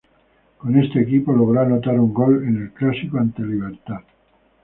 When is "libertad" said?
3.43-3.99